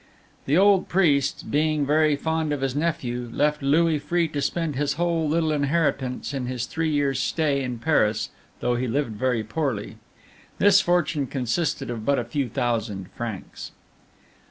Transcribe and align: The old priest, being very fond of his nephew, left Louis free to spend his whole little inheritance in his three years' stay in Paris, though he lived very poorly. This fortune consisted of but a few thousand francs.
The 0.47 0.57
old 0.57 0.89
priest, 0.89 1.51
being 1.51 1.85
very 1.85 2.15
fond 2.15 2.51
of 2.53 2.61
his 2.61 2.75
nephew, 2.75 3.29
left 3.31 3.61
Louis 3.61 3.99
free 3.99 4.27
to 4.29 4.41
spend 4.41 4.75
his 4.75 4.93
whole 4.93 5.29
little 5.29 5.51
inheritance 5.51 6.33
in 6.33 6.47
his 6.47 6.65
three 6.65 6.89
years' 6.89 7.19
stay 7.19 7.61
in 7.63 7.77
Paris, 7.77 8.31
though 8.61 8.73
he 8.75 8.87
lived 8.87 9.13
very 9.15 9.43
poorly. 9.43 9.97
This 10.57 10.81
fortune 10.81 11.27
consisted 11.27 11.91
of 11.91 12.03
but 12.03 12.17
a 12.17 12.23
few 12.23 12.49
thousand 12.49 13.11
francs. 13.11 13.73